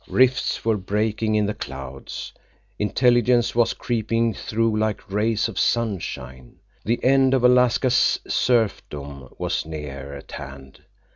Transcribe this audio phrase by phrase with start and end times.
[0.07, 2.33] Rifts were breaking in the clouds.
[2.79, 6.55] Intelligence was creeping through, like rays of sunshine.
[6.83, 10.81] The end of Alaska's serfdom was near at hand.